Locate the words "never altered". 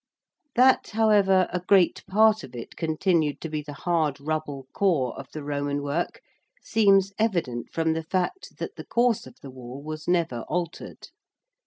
10.07-11.09